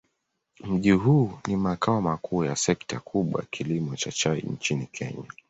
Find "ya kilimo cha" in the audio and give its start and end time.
3.41-4.11